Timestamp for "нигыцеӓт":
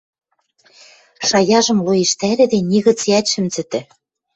2.69-3.25